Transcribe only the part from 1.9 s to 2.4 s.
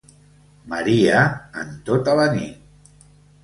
tota la